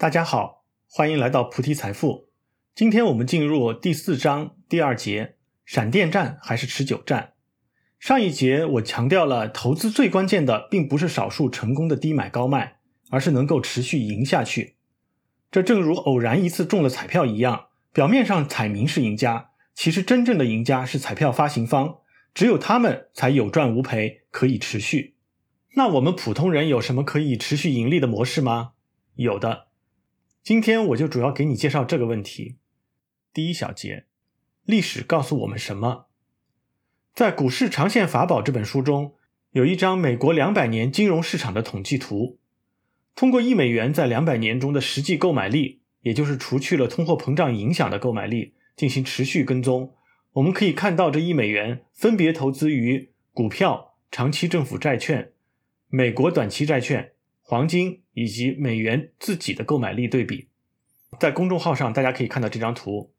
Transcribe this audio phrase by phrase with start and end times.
[0.00, 2.30] 大家好，欢迎来到菩提财富。
[2.74, 5.34] 今天我们进入第四章第二节：
[5.66, 7.34] 闪电战还是持久战？
[7.98, 12.78] 上一节我强调了，投资最关键的并不是少数成功的低买高卖，
[13.10, 14.76] 而是能够持续赢下去。
[15.50, 21.98] 这正如偶然一次中了彩票一样，表面上彩民是赢家，其实真正的赢家是彩票发行方，
[22.32, 25.16] 只有他们才有赚无赔，可以持续。
[25.74, 28.70] 那我们普通人有什么可以持续盈利的模式吗？
[29.16, 29.66] 有的。
[30.42, 32.56] 今天我就主要给你介绍这个问题。
[33.32, 34.06] 第一小节，
[34.64, 36.06] 历史告诉我们什么？
[37.14, 39.14] 在《股市长线法宝》这本书中，
[39.50, 42.38] 有一张美国两百年金融市场的统计图。
[43.14, 49.92] 通过一美元在两百年中的实际购买力，也就是除去了通货膨胀影响的购买力，进行持续跟踪，
[50.32, 55.32] 我们可以看到这一美元分别投资于股票、长期政府债券、
[55.88, 57.12] 美国短期债券。
[57.50, 60.50] 黄金以及美元自己的购买力对比，
[61.18, 63.12] 在公众号上大家可以看到这张图。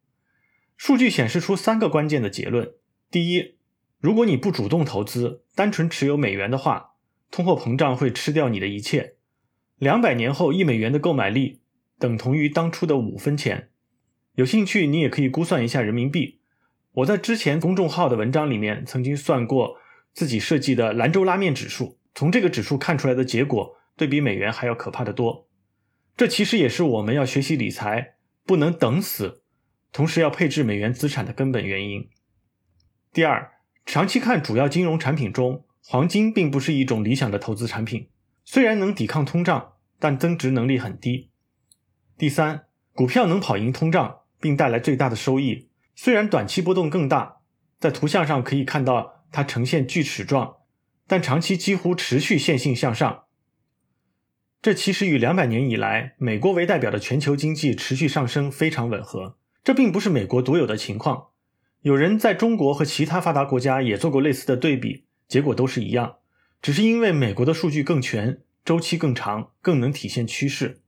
[0.78, 2.72] 数据显示出三个关键的结论：
[3.10, 3.56] 第一，
[4.00, 6.92] 如果你不主动投资，单纯持有美元的话，
[7.30, 9.16] 通货膨胀会吃掉你的一切。
[9.76, 11.60] 两百年后，一美元的购买力
[11.98, 13.68] 等同于当初的五分钱。
[14.36, 16.40] 有兴趣，你也可以估算一下人民币。
[16.92, 19.76] 我在之前公众号的文章里面曾经算过
[20.14, 23.76] 自己设计的兰州拉面指数，从这个指数看出来的结果。
[24.02, 25.48] 对比美元还要可怕的多，
[26.16, 29.44] 这其实也是我们要学习理财不能等死，
[29.92, 32.10] 同时要配置美元资产的根本原因。
[33.12, 33.52] 第二，
[33.86, 38.08] 长期看主要金融产品中，黄金并不是一种理想的投资产品，
[38.44, 41.30] 虽然能抵抗通胀，但增值能力很低。
[42.18, 42.64] 第三，
[42.94, 47.36] 股票能跑赢通胀并带来最大的收益，虽然短期波动更大，
[47.78, 50.56] 在图像上可以看到它呈现锯齿状，
[51.06, 53.26] 但长期几乎持续线性向上。
[54.62, 59.36] 这其实与两百年以来美国为代表的全球经济持续上升非常吻合。
[59.64, 61.30] 这并不是美国独有的情况，
[61.80, 66.18] 有人在中国和其他发达国家也做过类似的对比，结果都是一样。
[66.60, 70.80] 只是因为美国的数据更全，周期更长，更能体现趋势。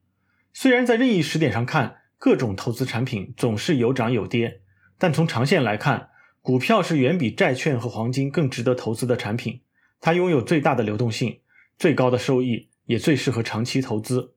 [0.53, 4.61] 虽然在任意时点上看，各种投资产品总是有涨有跌，
[4.99, 9.63] 但从长线来看，股票是远比债券和黄金更值得投资的产品。
[10.01, 11.41] 它拥有最大的流动性，
[11.77, 12.69] 最高的收益。
[12.87, 14.35] 也最适合长期投资。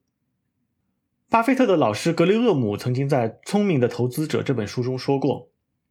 [1.29, 5.49] 巴菲特的老师格雷厄姆曾经在《聪明的投资者》这本书中说过：“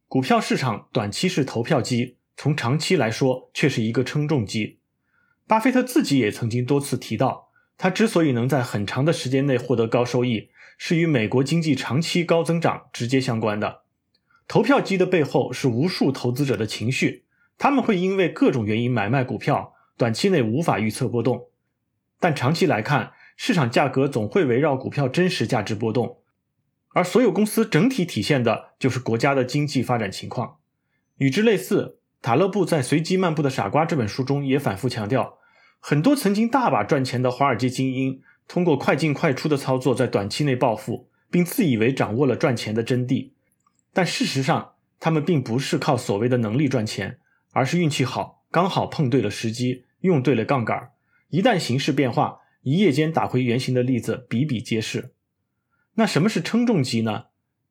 [0.09, 4.79] 股票市场短期是投票机，从长期来说却是一个称重机。”
[5.47, 13.83] 巴菲特自己也曾经多次提到，他之所以能在很长的时间内获得高收益，是与美国经济长期高增长直接相关的。
[14.49, 17.25] 投票机的背后是无数投资者的情绪，
[17.59, 21.51] 他们会因为各种原因买卖股票，短期内无法预测波动。
[22.19, 26.19] 但长期来看，市场价格总会围绕股票真实价值波动，
[26.95, 30.57] 而所有公司整体体现的就是国家的经济发展情况。
[31.19, 35.39] 与之类似，塔勒布在《随机漫步的傻瓜》这本书中也反复强调，
[35.79, 43.33] 很多曾经大把赚钱的华尔街精英，通过快进快出的操作，在短期内暴富，并自以为掌握了赚钱的真谛。
[43.93, 47.19] 但事实上，他们并不是靠所谓的能力赚钱，
[47.53, 50.91] 而是运气好，刚好碰对了时机，用对了杠杆。
[51.37, 55.13] 一旦形势变化，一夜间打回原形的例子比比皆是。
[55.97, 57.25] 那什么是称重机呢？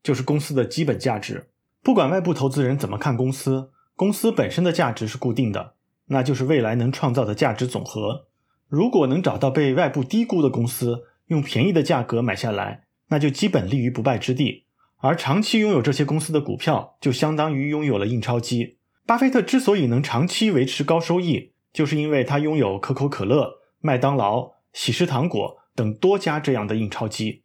[0.04, 1.50] 就是公司的基本价值。
[1.82, 5.74] 不管外部投资人怎么看公司，公司本身的价值是固定的，
[6.10, 8.28] 那就是未来能创造的价值总和。
[8.68, 14.66] 如果能找到被外部低估的公司，用便宜的价格买下来，那就基本立于不败之地。
[14.98, 18.78] 而长期拥有这些公司的股票，就相当于拥有了印钞机。
[19.08, 27.44] 巴菲特之所以能长期维持高收益，就是因为他拥有可口可乐、麦当劳、喜事糖果等多家这样的印钞机，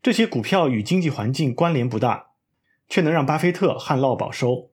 [0.00, 2.28] 这些股票与经济环境关联不大，
[2.88, 4.70] 却能让巴菲特旱涝保收。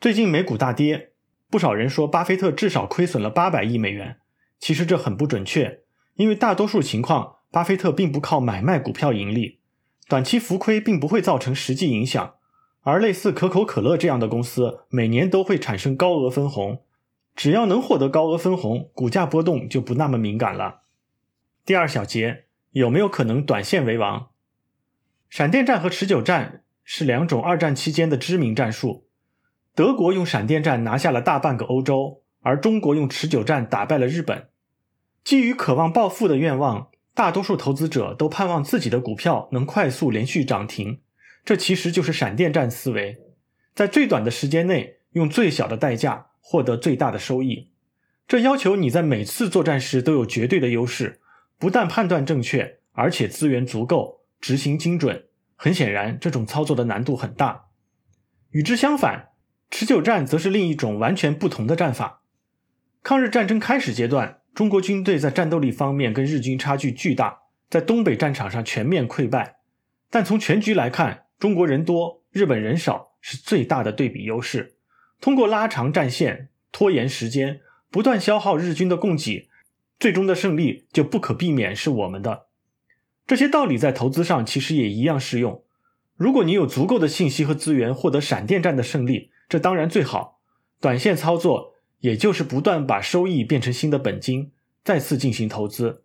[0.00, 1.10] 最近美股大跌，
[1.50, 4.18] 不少人说巴菲特至少亏损了八百亿美元，
[4.60, 5.80] 其实这很不准确，
[6.14, 9.58] 因为大多数情况，巴菲特并不靠买卖股票盈利，
[10.06, 12.34] 短期浮亏并不会造成实际影响，
[12.82, 16.84] 而类似可口可乐这样的公司，每年都会产生高额分红。
[17.36, 20.80] 只要能获得高额分红，股价波动就不那么敏感了。
[21.66, 24.30] 第二小节有没有可能短线为王？
[25.28, 29.06] 闪电战和持久战是两种二战期间的知名战术。
[29.74, 34.48] 德国用闪电战拿下了大半个欧洲，而中国用持久战打败了日本。
[35.22, 41.00] 基于渴望暴富的愿望，大多数投资者都盼望自己的股票能快速连续涨停。
[41.44, 43.18] 这其实就是闪电战思维，
[43.74, 46.28] 在最短的时间内用最小的代价。
[46.48, 47.70] 获得最大的收益，
[48.28, 51.20] 这要求你在每次作战时都有绝对的优势，
[51.58, 55.24] 不但判断正确，而且资源足够，执行精准。
[55.56, 57.64] 很显然，这种操作的难度很大。
[58.50, 59.30] 与之相反，
[59.72, 62.22] 持久战则是另一种完全不同的战法。
[63.02, 69.56] 抗日战争开始阶段，中国军队在战斗力方面跟日军差距巨大，在东北战场上全面溃败。
[70.08, 74.75] 但从全局来看，中国人多，日本人少，是最大的对比优势。
[75.20, 77.60] 通过拉长战线、拖延时间、
[77.90, 79.48] 不断消耗日军的供给，
[79.98, 82.46] 最终的胜利就不可避免是我们的。
[83.26, 85.64] 这些道理在投资上其实也一样适用。
[86.16, 90.40] 如果你有足够的信息和资源获得闪电战的胜利，这当然最好。
[90.80, 94.52] 短线操作也就是不断把收益变成新的本金，
[94.84, 96.04] 再次进行投资，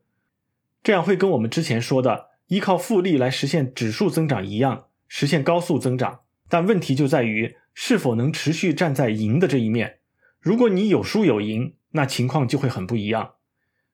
[0.82, 6.22] 这样会跟我们之前说的依靠复利来实现指数增长一样，实现高速增长。
[6.50, 10.00] 但问题就在于是否能持续站在赢的这一面。
[10.40, 13.36] 如果你有输有赢，那情况就会很不一样。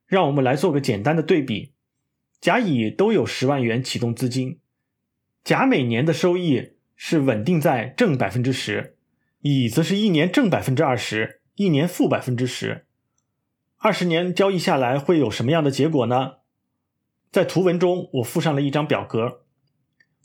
[0.06, 1.74] 让我们来做个简单的对比：
[2.40, 4.60] 甲乙都有十万元启动资金，
[5.44, 8.96] 甲每年的收益是稳定在正百分之十，
[9.42, 12.86] 乙则是一年正百分之二十，一年负百分之十。
[13.78, 16.36] 二十年交易下来会有什么样的结果呢？
[17.32, 19.42] 在图文中我附上了一张表格，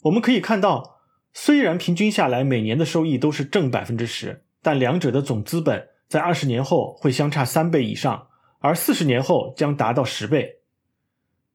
[0.03, 0.92] 我们可以看到。
[1.33, 8.27] 虽然平均下来每年的收益都是正百分之十，但两者的总资本在二十年后会相差三倍以上，
[8.59, 10.59] 而四十年后将达到十倍。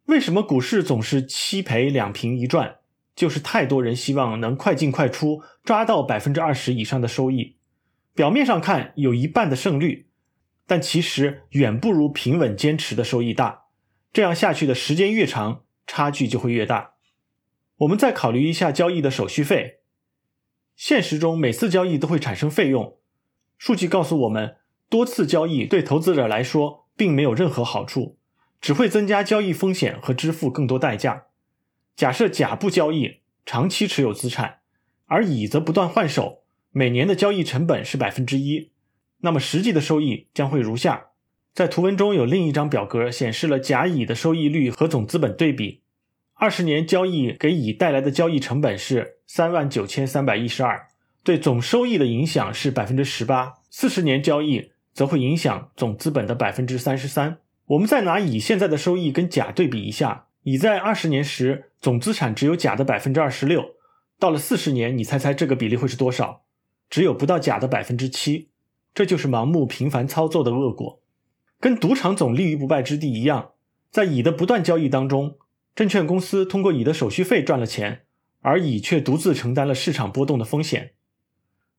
[0.06, 2.76] 为什么股市总是七赔两平一赚？
[3.14, 7.56] 就是太多人希望能快进快出，抓到百分之二十以上的收益。
[8.14, 10.08] 表面上看有一半的胜率，
[10.66, 13.64] 但其实远不如平稳坚持的收益大。
[14.12, 16.94] 这样下去的时间越长，差距就会越大。
[17.78, 19.80] 我们再考虑一下交易的手续费。
[20.74, 22.98] 现实中每次交易都会产生费用。
[23.56, 24.56] 数据告诉我们，
[24.88, 28.16] 多次交易对投资者来说并没有任何好处，
[28.60, 31.26] 只会增加交易风险和支付更多代价。
[31.96, 34.58] 假设甲不交易，长期持有资产，
[35.06, 38.70] 而乙则不断换手，每年的交易成本是百分之一，
[39.18, 41.06] 那么实际的收益将会如下。
[41.52, 45.82] 在图文中有另一张表格显示了甲乙的收益率和总资本对比。
[46.40, 50.86] 二十年交易给乙带来的交易成本是三万九千三百一十二，
[51.24, 53.54] 对总收益的影响是百分之十八。
[53.70, 57.38] 四十年交易则会影响总资本的百分之三十三。
[57.66, 63.74] 我们再拿乙现在的收益跟甲对比一下，乙在二十年时总资产只有甲的百分之二十六，
[64.20, 66.42] 到了四十年，你猜猜这个比例会是多少？
[66.88, 68.50] 只有不到甲的百分之七。
[68.94, 71.00] 这就是盲目频繁操作的恶果，
[71.58, 73.50] 跟赌场总立于不败之地一样，
[73.90, 75.36] 在乙的不断交易当中。
[75.78, 78.00] 证券公司通过乙的手续费赚了钱，
[78.40, 80.94] 而乙却独自承担了市场波动的风险。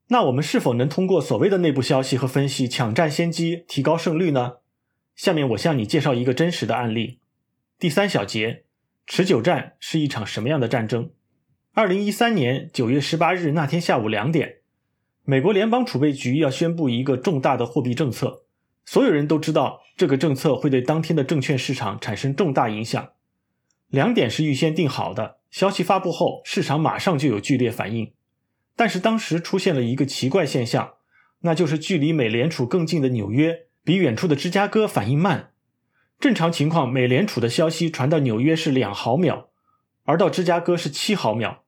[0.08, 4.60] 那我们是否能通过所谓的内部消息和分析抢占先机，提高胜率呢？
[5.18, 7.20] 下面我向你介绍一个真实的案例。
[7.78, 8.64] 第三小节，
[9.06, 11.10] 持久战是一场什么样的战争？
[11.74, 14.60] 二零一三年九月十八日那天下午两点，
[15.26, 18.46] 美国联邦储备局要宣布一个重大的货币政策，
[18.86, 23.10] 所有人都知道这个政策会对当天的证券市场产生重大影响。
[23.90, 28.14] 两点是预先定好的，消息发布后，市场马上就有剧烈反应。
[28.76, 30.94] 但是当时出现了一个奇怪现象，
[31.42, 35.52] 那就是距离美联储更近的纽约比远处的芝加哥反应慢。
[36.20, 39.50] 正常情况，美联储的消息传到纽约是两毫秒，
[40.04, 41.64] 而到芝加哥是七毫秒。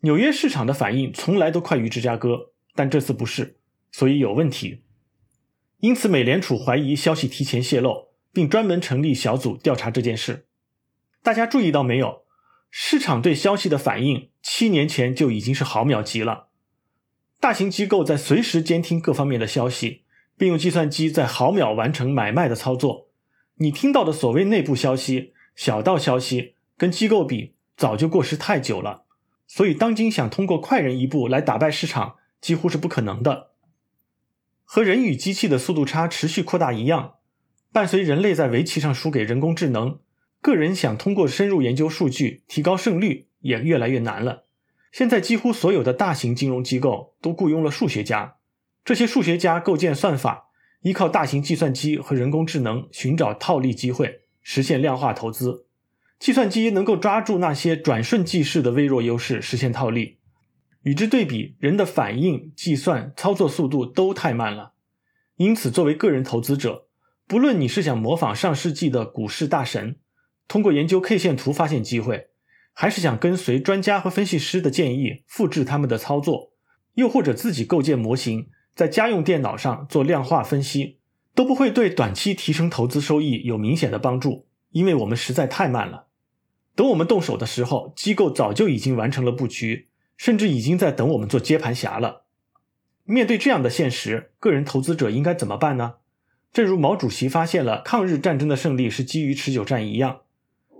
[0.00, 3.58] 纽约市场的反应从来都快于芝加哥，但这次不是，
[3.92, 4.84] 所以有问题。
[5.80, 10.47] 因此，美联储怀疑消息提前泄露，并专门成立小组调查这件事。
[11.22, 12.24] 大家注意到没有？
[12.70, 16.48] 市场对消息的反应，七年前就已经是毫秒级了。
[17.40, 20.04] 大型机构在随时监听各方面的消息，
[20.36, 23.08] 并用计算机在毫秒完成买卖的操作。
[23.56, 29.04] 你听到的所谓内部消息、小道消息，跟机构比，早就过时太久了。
[29.46, 33.52] 所以，当今想通过快人一步来打败市场，几乎是不可能的。
[34.64, 37.14] 和人与机器的速度差持续扩大一样，
[37.72, 40.00] 伴随人类在围棋上输给人工智能。
[40.40, 44.44] 个人想通过深入研究数据提高胜率也越来越难了。
[44.92, 48.36] 现在几乎所有的大型金融机构都雇佣了数学家，
[48.84, 50.46] 这些数学家构建算法，
[50.82, 55.66] 依靠大型计算机和人工智能寻找套利机会，实现量化投资。
[56.18, 60.18] 计算机能够抓住那些转瞬即逝的微弱优势，实现套利。
[60.82, 64.72] 与之对比，人的反应、计算、操作速度都太慢了。
[65.36, 66.86] 因此，作为个人投资者，
[67.26, 69.96] 不论你是想模仿上世纪的股市大神，
[70.48, 72.28] 通过研究 K 线图发现机会，
[72.72, 76.52] 还是想跟随专家和分析师的建议复制他们的操作，
[76.94, 80.98] 又或者自己构建模型，在家用电脑上做量化分析，
[81.34, 86.06] 都不会对短期提升投资收益有明显的帮助，因为我们实在太慢了。
[86.74, 92.24] 等我们动手的时候，机构早就已经完成了布局，甚至已经在等我们做接盘侠了。
[93.04, 95.94] 面对这样的现实，个人投资者应该怎么办呢？
[96.52, 100.20] 正如毛主席发现了抗日战争的胜利是基于持久战一样，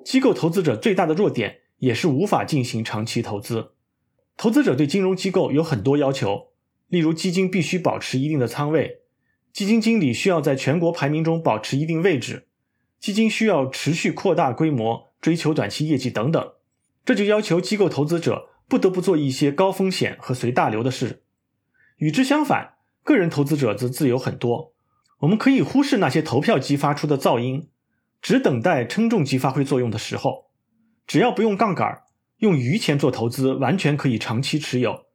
[0.04, 3.72] 机构投资者最大的弱点也是无法进行长期投资。
[4.36, 6.48] 投资者对金融机构有很多要求，
[6.88, 9.00] 例如基金必须保持一定的仓位，
[9.52, 12.46] 基金经理需要在全国排名中保持一定位置，
[13.00, 16.52] 基金需要持续扩大规模，追求短期业绩等等。
[17.04, 21.22] 这就要求机构投资者不得不做一些高风险和随大流的事。
[21.96, 24.72] 与之相反，个人投资者则自由很多，
[25.20, 27.68] 我们可以忽视那些投票机发出的噪音，
[28.20, 30.50] 只等待称重机发挥作用的时候，
[31.06, 32.02] 只要不用杠杆。
[32.38, 35.06] 用余钱做投资，完全可以长期持有，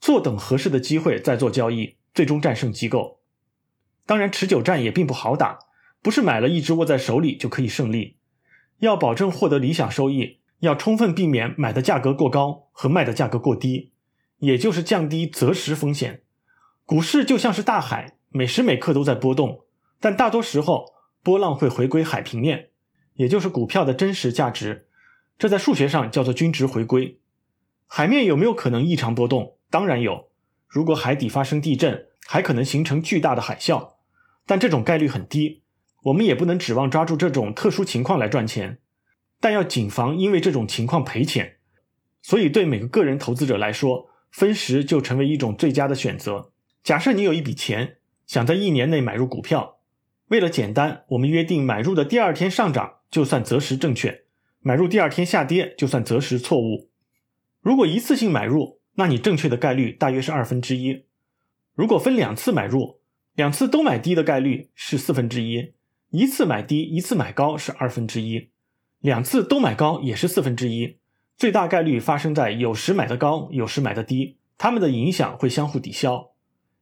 [0.00, 3.18] 坐等合适的机会再做交易，最终战胜机构。
[4.06, 5.58] 当然，持久战也并不好打，
[6.00, 8.18] 不是买了一只握在手里就可以胜利。
[8.78, 13.90] 要保证获得理想收益，要充分避免买的价格过高和卖的价格过低，
[14.38, 16.22] 也就是降低择时风险。
[16.84, 19.64] 股市就像是大海，每时每刻都在波动，
[19.98, 20.84] 但大多时候
[21.22, 22.70] 波浪会回归海平面，
[23.14, 24.86] 也就是股票的真实价值。
[25.38, 27.20] 这在数学上叫做均值回归。
[27.86, 29.56] 海面有没有可能异常波动？
[29.70, 30.28] 当然有。
[30.66, 33.94] 如果海底发生地震，还可能形成巨大的海啸，
[34.46, 35.62] 但这种概率很低。
[36.04, 38.78] 我们也不能指望抓住这种特殊情况来赚钱，
[39.40, 41.56] 但要谨防因为这种情况赔钱。
[42.20, 46.52] 所以，对每个个人投资者来说，分时就成为一种最佳的选择。
[46.82, 47.96] 假设你有一笔钱，
[48.26, 49.77] 想在一年内买入股票，
[50.28, 54.24] 为了简单，我们约定买入的第二天上涨就算择时正确。
[54.60, 56.90] 买入第二天下跌就算择时错误。
[57.60, 61.04] 如果一次性买入，那你正确的概率大约是二分之一。
[61.74, 63.00] 如果分两次买入，
[63.34, 65.72] 两次都买低的概率是四分之一。
[66.10, 68.48] 一次买低，一次买高是二分之一。
[69.00, 70.98] 两次都买高也是四分之一。
[71.36, 76.32] 最大概率发生在有时买的高，有时买的低，它们的影响会相互抵消。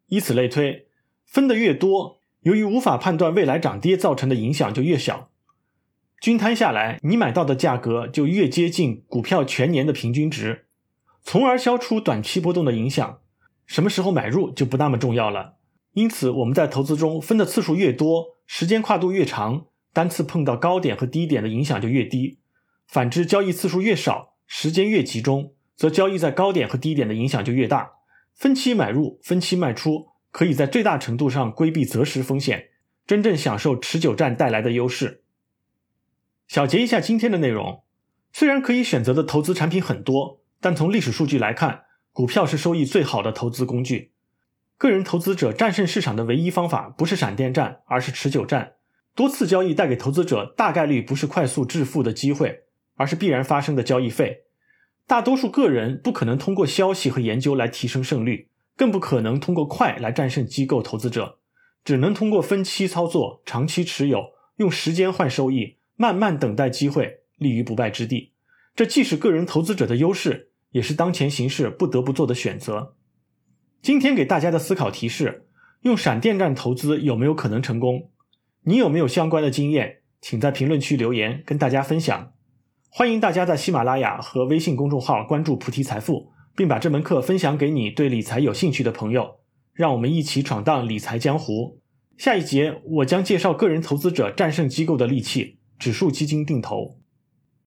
[0.07, 0.87] 以此类推，
[1.27, 5.31] 分的越多，由于无法判断未来涨跌造成的影响就越小。
[6.21, 10.67] 均摊下来，你买到的价格就越接近股票全年的平均值，
[11.25, 13.19] 从而消除短期波动的影响。
[13.67, 15.57] 什么时候买入就不那么重要了。
[15.95, 22.39] 因此，我们在投资中分的次数越多，时间跨度越长，单次碰到高点和低点的影响就越低。
[22.87, 27.95] 反之，交易次数越少，时间越集中，则交易在高点和低点的影响就越大。
[28.33, 32.69] 分期买入，分期卖出，可以在最大程度上规避择时风险，
[33.07, 35.23] 真正享受持久战带来的优势。
[36.47, 37.85] 小结一下今天的内容，
[38.35, 44.13] 虽然可以选择的投资产品很多，但从历史数据来看，股票是收益最好的投资工具。
[44.77, 48.75] 个人投资者战胜市场的唯一方法不是闪电战，而是持久战。
[49.15, 52.65] 多次交易带给投资者大概率不是快速致富的机会，
[52.97, 54.43] 而是必然发生的交易费。
[55.07, 61.39] 大多数个人不可能通过消息和研究来提升胜率，更不可能通过快来战胜机构投资者，
[61.85, 65.77] 只能通过分期操作、长期持有，用时间换收益。
[65.99, 68.33] 慢慢等待机会，立于不败之地。
[68.75, 72.95] 这既是个人投资者的优势，也是当前形势不得不做的选择。
[73.81, 75.47] 今天给大家的思考提示：
[75.81, 78.11] 用闪电战投资有没有可能成功？
[78.65, 80.01] 你有没有相关的经验？
[80.21, 82.33] 请在评论区留言跟大家分享。
[82.91, 89.37] 欢迎大家在喜马拉雅和微信公众号关注菩提财富，并把这门课分享给你对理财有兴趣的朋友。
[89.73, 91.79] 让我们一起闯荡理财江湖。
[92.17, 95.59] 下一节我将介绍个人投资者战胜机构的利器。
[95.79, 96.96] 指数基金定投。